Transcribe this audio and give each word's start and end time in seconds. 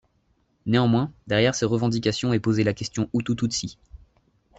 Néanmoins, 0.65 1.13
derrière 1.27 1.53
ces 1.53 1.67
revendications 1.67 2.33
est 2.33 2.39
posée 2.39 2.63
la 2.63 2.73
question 2.73 3.07
Hutu-Tutsi. 3.13 3.77